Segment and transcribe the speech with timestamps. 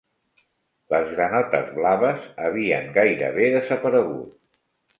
[0.93, 4.37] Les granotes blaves havien gairebé desaparegut